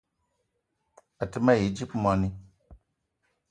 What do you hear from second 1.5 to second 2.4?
yi dzip moni